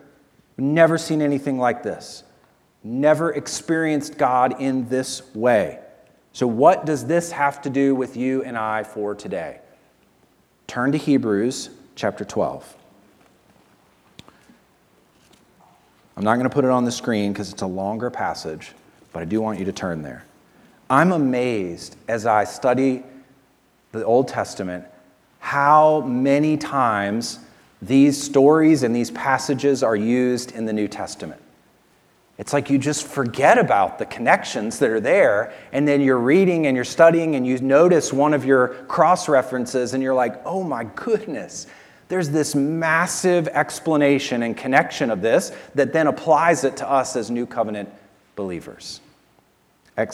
[0.57, 2.23] Never seen anything like this.
[2.81, 5.81] Never experienced God in this way.
[6.31, 9.59] So, what does this have to do with you and I for today?
[10.65, 12.84] Turn to Hebrews chapter 12.
[16.17, 18.71] I'm not going to put it on the screen because it's a longer passage,
[19.11, 20.25] but I do want you to turn there.
[20.89, 23.03] I'm amazed as I study
[23.91, 24.85] the Old Testament
[25.39, 27.39] how many times
[27.81, 31.41] these stories and these passages are used in the New Testament.
[32.37, 36.67] It's like you just forget about the connections that are there, and then you're reading
[36.67, 40.63] and you're studying, and you notice one of your cross references, and you're like, oh
[40.63, 41.67] my goodness,
[42.07, 47.31] there's this massive explanation and connection of this that then applies it to us as
[47.31, 47.89] new covenant
[48.35, 49.01] believers.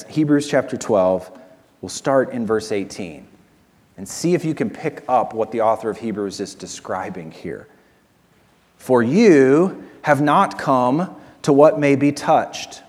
[0.10, 1.40] Hebrews chapter 12,
[1.82, 3.28] we'll start in verse 18
[3.98, 7.68] and see if you can pick up what the author of Hebrews is describing here.
[8.78, 12.84] For you have not come to what may be touched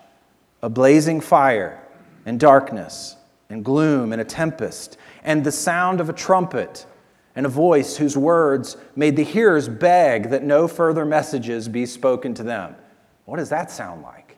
[0.62, 1.82] a blazing fire
[2.24, 3.16] and darkness
[3.50, 6.86] and gloom and a tempest and the sound of a trumpet
[7.35, 12.35] and a voice whose words made the hearers beg that no further messages be spoken
[12.35, 12.76] to them.
[13.24, 14.37] What does that sound like?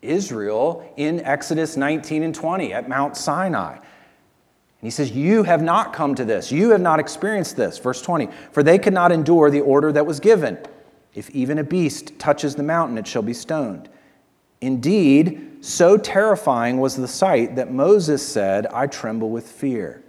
[0.00, 3.74] Israel in Exodus 19 and 20 at Mount Sinai.
[3.74, 3.82] And
[4.82, 6.50] he says, You have not come to this.
[6.50, 7.78] You have not experienced this.
[7.78, 10.58] Verse 20 For they could not endure the order that was given.
[11.14, 13.88] If even a beast touches the mountain, it shall be stoned.
[14.60, 20.01] Indeed, so terrifying was the sight that Moses said, I tremble with fear.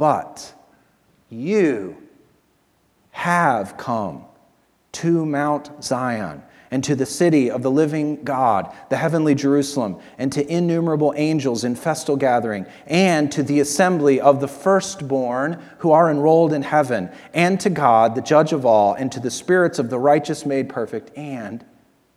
[0.00, 0.54] But
[1.28, 1.98] you
[3.10, 4.24] have come
[4.92, 10.32] to Mount Zion and to the city of the living God, the heavenly Jerusalem, and
[10.32, 16.10] to innumerable angels in festal gathering, and to the assembly of the firstborn who are
[16.10, 19.90] enrolled in heaven, and to God, the judge of all, and to the spirits of
[19.90, 21.62] the righteous made perfect, and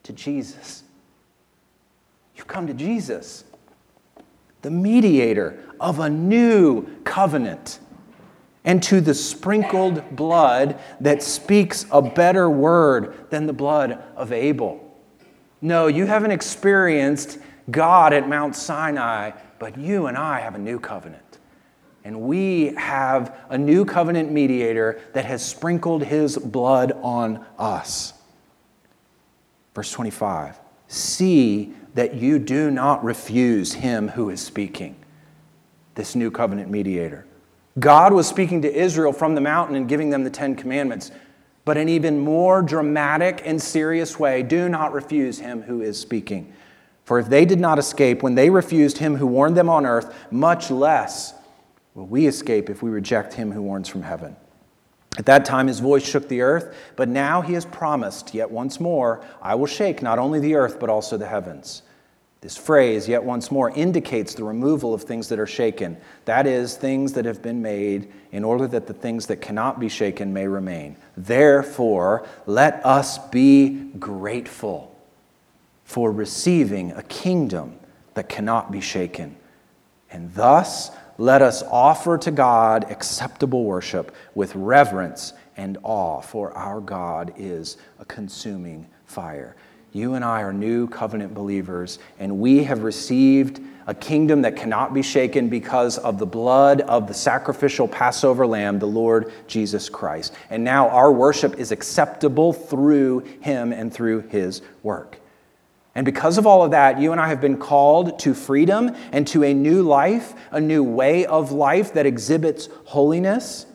[0.04, 0.84] to Jesus.
[2.34, 3.44] You've come to Jesus
[4.64, 7.80] the mediator of a new covenant,
[8.66, 14.80] and to the sprinkled blood that speaks a better word than the blood of Abel.
[15.62, 17.38] No, you haven't experienced
[17.70, 21.40] God at Mount Sinai, but you and I have a new covenant.
[22.06, 28.14] And we have a new covenant mediator that has sprinkled his blood on us.
[29.74, 34.96] Verse 25 See that you do not refuse him who is speaking,
[35.96, 37.26] this new covenant mediator.
[37.80, 41.12] God was speaking to Israel from the mountain and giving them the Ten Commandments.
[41.66, 46.54] But in even more dramatic and serious way, do not refuse him who is speaking.
[47.06, 50.14] For if they did not escape when they refused him who warned them on earth,
[50.32, 51.34] much less
[51.94, 54.36] will we escape if we reject him who warns from heaven.
[55.18, 58.80] At that time, his voice shook the earth, but now he has promised, yet once
[58.80, 61.84] more, I will shake not only the earth, but also the heavens.
[62.42, 65.96] This phrase, yet once more, indicates the removal of things that are shaken.
[66.26, 69.88] That is, things that have been made in order that the things that cannot be
[69.88, 70.98] shaken may remain.
[71.16, 74.94] Therefore, let us be grateful
[75.86, 77.80] for receiving a kingdom
[78.16, 79.38] that cannot be shaken.
[80.12, 86.82] And thus, let us offer to God acceptable worship with reverence and awe, for our
[86.82, 89.56] God is a consuming fire.
[89.92, 94.94] You and I are new covenant believers, and we have received a kingdom that cannot
[94.94, 100.34] be shaken because of the blood of the sacrificial Passover lamb, the Lord Jesus Christ.
[100.50, 105.20] And now our worship is acceptable through him and through his work.
[105.96, 109.28] And because of all of that, you and I have been called to freedom and
[109.28, 113.68] to a new life, a new way of life that exhibits holiness.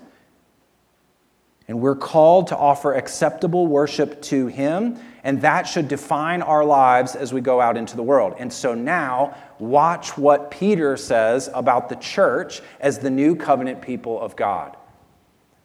[1.68, 7.14] And we're called to offer acceptable worship to Him, and that should define our lives
[7.14, 8.34] as we go out into the world.
[8.38, 14.18] And so now, watch what Peter says about the church as the new covenant people
[14.20, 14.76] of God.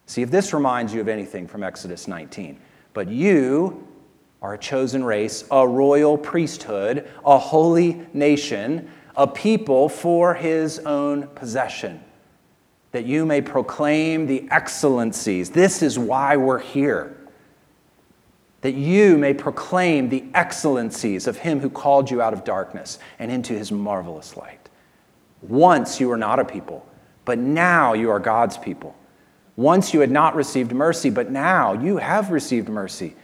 [0.06, 2.60] See if this reminds you of anything from Exodus 19.
[2.92, 3.83] But you,
[4.44, 8.86] are a chosen race, a royal priesthood, a holy nation,
[9.16, 11.98] a people for his own possession,
[12.92, 15.48] that you may proclaim the excellencies.
[15.48, 17.16] This is why we're here.
[18.64, 23.30] that you may proclaim the excellencies of him who called you out of darkness and
[23.30, 24.70] into his marvelous light.
[25.42, 26.86] Once you were not a people,
[27.26, 28.96] but now you are God's people.
[29.56, 33.14] Once you had not received mercy, but now you have received mercy.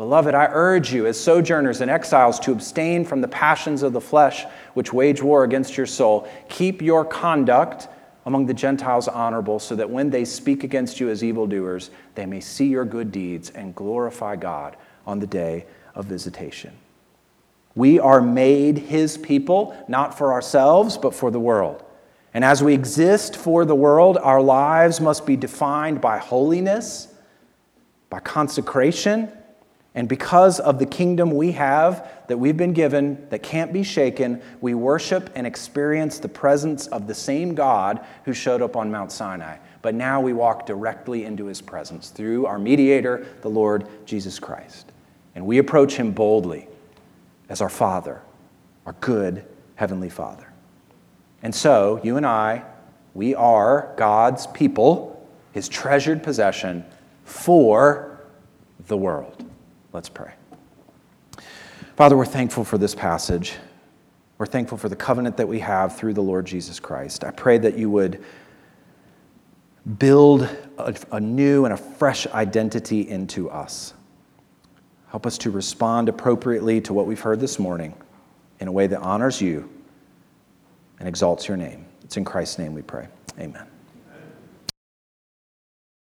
[0.00, 4.00] Beloved, I urge you, as sojourners and exiles, to abstain from the passions of the
[4.00, 6.26] flesh which wage war against your soul.
[6.48, 7.86] Keep your conduct
[8.24, 12.40] among the Gentiles honorable, so that when they speak against you as evildoers, they may
[12.40, 14.74] see your good deeds and glorify God
[15.06, 16.72] on the day of visitation.
[17.74, 21.84] We are made his people, not for ourselves, but for the world.
[22.32, 27.08] And as we exist for the world, our lives must be defined by holiness,
[28.08, 29.30] by consecration,
[29.94, 34.40] and because of the kingdom we have that we've been given that can't be shaken,
[34.60, 39.10] we worship and experience the presence of the same God who showed up on Mount
[39.10, 39.56] Sinai.
[39.82, 44.92] But now we walk directly into his presence through our mediator, the Lord Jesus Christ.
[45.34, 46.68] And we approach him boldly
[47.48, 48.22] as our Father,
[48.86, 50.52] our good Heavenly Father.
[51.42, 52.62] And so, you and I,
[53.14, 56.84] we are God's people, his treasured possession
[57.24, 58.20] for
[58.86, 59.49] the world.
[59.92, 60.32] Let's pray.
[61.96, 63.54] Father, we're thankful for this passage.
[64.38, 67.24] We're thankful for the covenant that we have through the Lord Jesus Christ.
[67.24, 68.24] I pray that you would
[69.98, 70.42] build
[70.78, 73.94] a, a, new and a fresh identity into us.
[75.08, 77.94] Help us to respond appropriately to what we've heard this morning
[78.60, 79.68] in a way that honors you
[80.98, 81.84] and exalts your name.
[82.04, 83.08] It's in Christ's name we pray.
[83.38, 83.69] Amen.